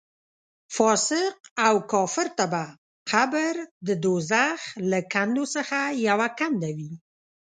[0.75, 1.35] فاسق
[1.67, 2.63] او کافر ته به
[3.11, 3.53] قبر
[3.87, 4.59] د دوزخ
[4.91, 5.77] له کندو څخه
[6.07, 6.93] یوه کنده وي.